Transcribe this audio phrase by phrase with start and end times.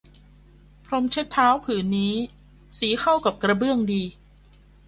[0.85, 2.13] พรมเช็ดเท้าผืนนี้
[2.77, 4.01] สีเข้ากับกระเบื้องดี